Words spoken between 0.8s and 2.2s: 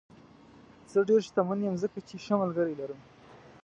زه ډېر شتمن یم ځکه چې